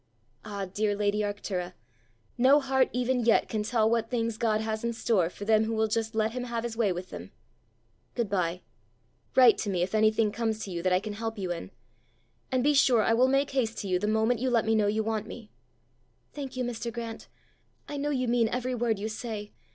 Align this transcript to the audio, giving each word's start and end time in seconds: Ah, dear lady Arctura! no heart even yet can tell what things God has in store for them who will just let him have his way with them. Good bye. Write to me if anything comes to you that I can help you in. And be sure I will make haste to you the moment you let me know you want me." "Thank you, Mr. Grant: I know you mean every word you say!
Ah, 0.43 0.65
dear 0.65 0.95
lady 0.95 1.19
Arctura! 1.19 1.73
no 2.35 2.59
heart 2.59 2.89
even 2.91 3.19
yet 3.23 3.47
can 3.47 3.61
tell 3.61 3.87
what 3.87 4.09
things 4.09 4.35
God 4.35 4.59
has 4.59 4.83
in 4.83 4.93
store 4.93 5.29
for 5.29 5.45
them 5.45 5.65
who 5.65 5.73
will 5.73 5.87
just 5.87 6.15
let 6.15 6.31
him 6.31 6.45
have 6.45 6.63
his 6.63 6.75
way 6.75 6.91
with 6.91 7.11
them. 7.11 7.29
Good 8.15 8.27
bye. 8.27 8.61
Write 9.35 9.59
to 9.59 9.69
me 9.69 9.83
if 9.83 9.93
anything 9.93 10.31
comes 10.31 10.57
to 10.63 10.71
you 10.71 10.81
that 10.81 10.91
I 10.91 10.99
can 10.99 11.13
help 11.13 11.37
you 11.37 11.51
in. 11.51 11.69
And 12.51 12.63
be 12.63 12.73
sure 12.73 13.03
I 13.03 13.13
will 13.13 13.27
make 13.27 13.51
haste 13.51 13.77
to 13.81 13.87
you 13.87 13.99
the 13.99 14.07
moment 14.07 14.39
you 14.39 14.49
let 14.49 14.65
me 14.65 14.73
know 14.73 14.87
you 14.87 15.03
want 15.03 15.27
me." 15.27 15.51
"Thank 16.33 16.57
you, 16.57 16.63
Mr. 16.63 16.91
Grant: 16.91 17.27
I 17.87 17.97
know 17.97 18.09
you 18.09 18.27
mean 18.27 18.49
every 18.49 18.73
word 18.73 18.97
you 18.97 19.07
say! 19.07 19.51